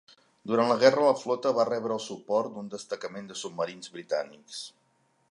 Durant 0.51 0.69
la 0.69 0.77
guerra 0.83 1.03
la 1.09 1.17
flota 1.23 1.51
va 1.57 1.65
rebre 1.67 1.93
el 1.97 2.01
suport 2.05 2.51
d'un 2.55 2.71
destacament 2.71 3.27
de 3.33 3.37
submarins 3.43 3.93
britànics. 3.99 4.63